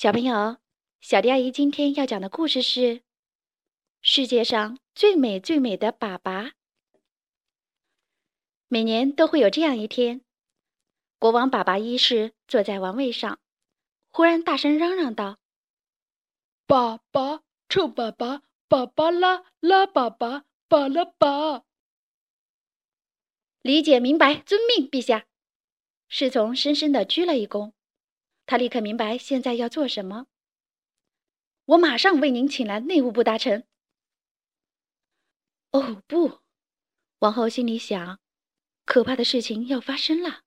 [0.00, 0.58] 小朋友，
[1.00, 2.80] 小迪阿姨今天要讲的故事是
[4.00, 6.44] 《世界上最美最美的粑粑》。
[8.68, 10.20] 每年都会有这样一天，
[11.18, 13.40] 国王粑粑一世坐在王位上，
[14.12, 15.40] 忽然大声嚷嚷道
[16.68, 21.64] ：“粑粑，臭粑粑，粑粑拉拉粑粑，粑拉粑！”
[23.62, 25.26] 理解明白，遵命，陛下。
[26.06, 27.72] 侍从深深的鞠了一躬。
[28.48, 30.26] 他立刻明白现在要做什么。
[31.66, 33.68] 我马上为您请来内务部大臣。
[35.70, 36.40] 哦不，
[37.18, 38.18] 王后心里想，
[38.86, 40.44] 可怕的事情要发生了。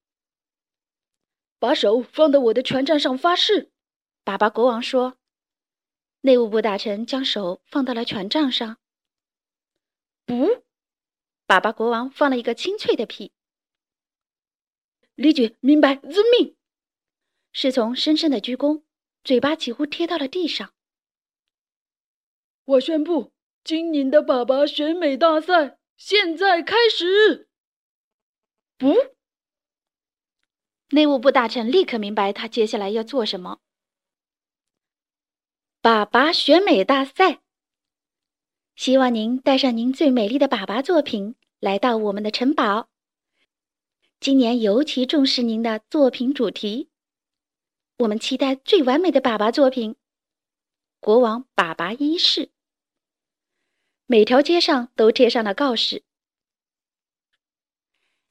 [1.60, 3.72] 把手放到我的权杖上发誓，
[4.26, 5.20] 粑粑国王说。
[6.22, 8.80] 内务部大臣将手放到了权杖上。
[10.26, 10.64] 不，
[11.48, 13.32] 粑粑国王放了一个清脆的屁。
[15.14, 16.58] 理解明白，遵命。
[17.54, 18.84] 侍从深深的鞠躬，
[19.24, 20.74] 嘴巴几乎贴到了地上。
[22.64, 27.50] 我宣布，今年的粑粑选美大赛现在开始。
[28.78, 28.94] 不，
[30.92, 33.60] 内务部大臣立刻明白他接下来要做什么。
[35.82, 37.42] 粑粑选美大赛，
[38.76, 42.88] 希望您带上您最美丽的粑粑作品来到我们的城堡。
[44.20, 46.91] 今年尤其重视您的作品主题。
[48.02, 49.96] 我们期待最完美的粑粑作品。
[51.00, 52.50] 国王粑粑一世。
[54.08, 56.04] 每条街上都贴上了告示。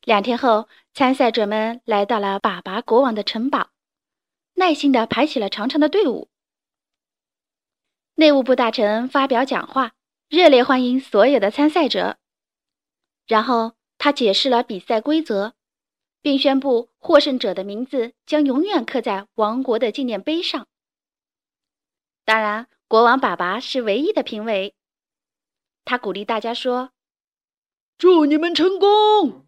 [0.03, 3.71] 两天后，参赛者们来到了粑粑国王的城堡，
[4.55, 6.29] 耐心的排起了长长的队伍。
[8.15, 9.93] 内务部大臣发表讲话，
[10.29, 12.19] 热烈欢迎所有的参赛者。
[13.29, 15.55] 然后他解释了比赛规则。
[16.23, 20.69] 并宣布获胜者的名字将永远刻在王国的纪念碑上。
[22.25, 24.75] 当然，国王粑粑是唯一的评委。
[25.85, 26.93] 他鼓励大家说
[27.99, 29.47] ：“祝你们成功！”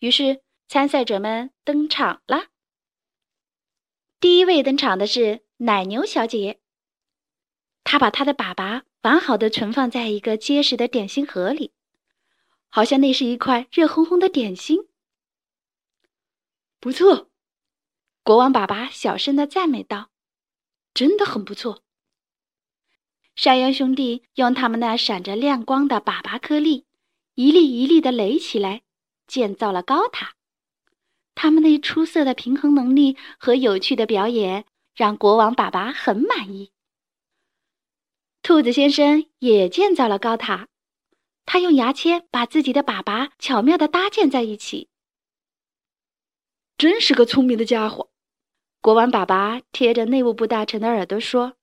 [0.00, 2.46] 于是，参赛者们登场了。
[4.18, 6.60] 第一位登场的是奶牛小姐。
[7.84, 11.72] 她把她的粑粑完好的存放在一个结实的点心盒里，
[12.68, 14.88] 好像那是一块热烘烘的点心。
[16.82, 17.30] 不错，
[18.24, 20.10] 国王爸爸小声的赞美道
[20.92, 21.84] ：“真的很不错。”
[23.36, 26.84] 山羊兄弟用他们那闪着亮光的粑粑颗粒，
[27.36, 28.82] 一粒一粒的垒起来，
[29.28, 30.34] 建造了高塔。
[31.36, 36.72] 他们那出色的平衡能力和有趣的表演，让国王爸爸很满意。
[38.42, 40.66] 兔子先生也建造了高塔，
[41.46, 44.88] 他用牙签把自己的粑粑巧妙的搭建在一起。
[46.76, 48.10] 真是个聪明的家伙，
[48.80, 51.54] 国王粑粑贴着内务部大臣的耳朵说。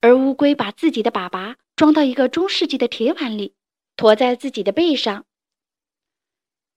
[0.00, 3.54] 而乌龟把自己的粑粑装到一个中世纪的铁碗里，
[3.96, 5.24] 驮在自己的背上。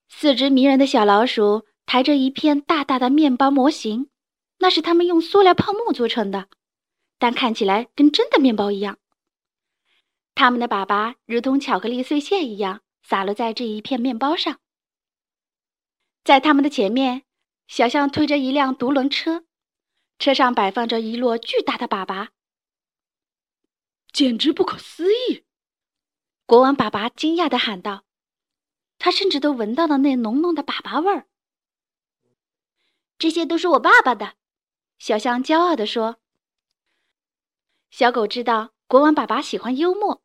[0.07, 4.09] 四只迷人的小老鼠抬着一片大大的面包模型，
[4.59, 6.47] 那是他们用塑料泡沫做成的，
[7.19, 8.97] 但看起来跟真的面包一样。
[10.33, 14.59] 他们的粑粑如同巧克力碎屑一样洒落在这一片面包上。
[16.23, 17.23] 在他们的前面，
[17.67, 19.45] 小象推着一辆独轮车，
[20.19, 22.29] 车上摆放着一摞巨大的粑粑，
[24.11, 25.43] 简直不可思议！
[26.45, 28.05] 国王粑粑惊讶地喊道
[28.99, 31.27] ：“他甚至都闻到了那浓浓的粑粑味儿。”
[33.17, 34.35] 这些都是我爸爸的，
[34.97, 36.19] 小象骄傲地说。
[37.91, 40.23] 小狗知道国王粑粑喜欢幽默，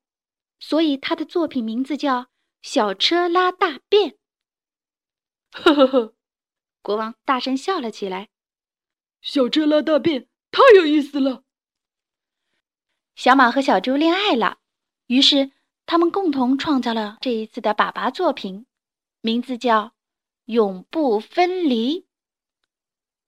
[0.58, 2.22] 所以他的作品名字叫
[2.62, 4.10] 《小车拉大便》。
[5.56, 6.14] 呵呵呵，
[6.82, 8.28] 国王大声笑了起来。
[9.22, 11.44] 小车拉大便，太有意思了。
[13.14, 14.58] 小马和小猪恋爱了，
[15.06, 15.52] 于是
[15.86, 18.66] 他们共同创造了这一次的粑粑作品，
[19.20, 19.82] 名字叫
[20.46, 22.00] 《永不分离》。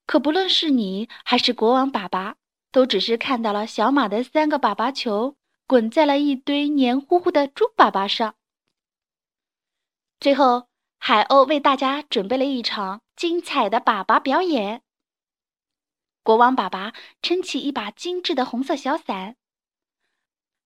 [0.05, 2.35] 可不论是你还是国王粑粑，
[2.73, 8.35] 都只是看到了小马的三个粑粑球滚在了一堆黏糊糊的猪粑粑上。
[10.19, 10.67] 最后。
[10.99, 14.81] 海鸥为大家准备了一场精彩的粑粑表演。
[16.21, 19.37] 国王粑粑撑起一把精致的红色小伞，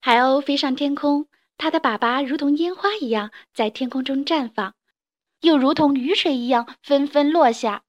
[0.02, 4.74] 海鸥飞上天空，它的粑粑如同烟花一样在天空中绽放，
[5.42, 7.84] 又如同雨水一样纷纷落下。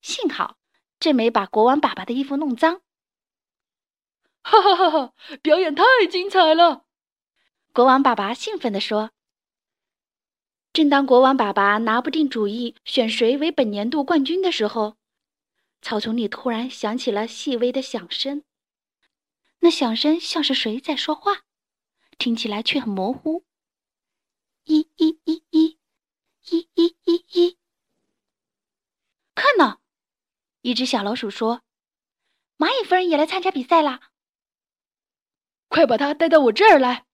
[0.00, 0.56] 幸好
[0.98, 2.80] 这没把国王粑粑的衣服弄脏。
[4.42, 5.14] 哈哈哈哈！
[5.40, 6.84] 表演太精彩了！
[7.72, 9.13] 国王粑粑兴奋地说。
[10.74, 14.96] 正当国王爸爸拿不定主意选谁为本年度冠军的时候，
[15.80, 18.42] 草丛里突然响起了细微的响声，
[19.60, 21.42] 那响声像是谁在说话，
[22.18, 23.44] 听起来却很模糊。
[24.64, 25.78] 一一一一，
[26.50, 27.56] 一一一一。
[29.36, 29.78] 看呢，
[30.62, 31.62] 一只小老鼠说
[32.58, 34.10] ：“蚂蚁夫人也来参加比赛啦！”
[35.70, 37.06] 快把它带到我这儿来。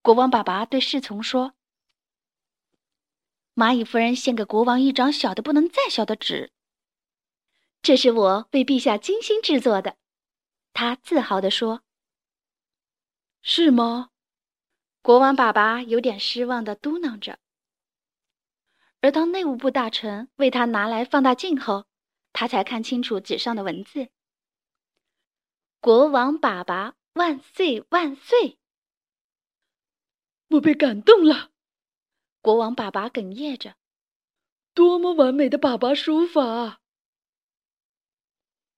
[0.00, 1.52] 国王爸爸对侍从说
[3.56, 6.52] ：“蚂蚁夫人献给国王一张小的不能再小的纸。”
[7.82, 9.96] 这是我为陛下精心制作的，
[10.72, 11.82] 他自豪地说。
[13.42, 14.10] “是吗？”
[15.02, 17.38] 国王爸爸有点失望地嘟囔着。
[19.00, 21.86] 而当内务部大臣为他拿来放大镜后，
[22.32, 24.08] 他才看清楚纸上的文字
[25.80, 28.58] ：“国王爸爸万岁万岁！”
[30.50, 31.52] 我被感动了，
[32.46, 33.74] 国王爸爸哽咽着
[34.72, 36.78] ：“多么完美的爸爸书法啊！”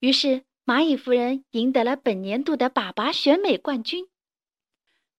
[0.00, 4.08] 于是，蚂蚁夫人赢得了本年度的爸爸选美冠军。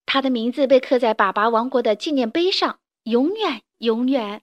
[0.08, 4.42] 她的名字被刻在爸爸王国的纪念碑上，永远，永远。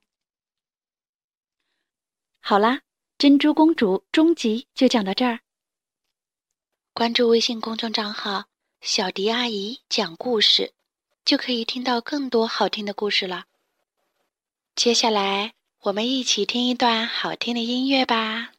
[2.39, 2.83] 好啦，
[3.19, 5.41] 珍珠公主终极就讲到这儿。
[6.93, 8.45] 关注微信公众账号
[8.81, 10.75] “小迪阿姨讲故事”，
[11.27, 13.47] 就可以听到更多好听的故事了。
[14.77, 18.51] 接下来，我们一起听一段好听的音乐吧。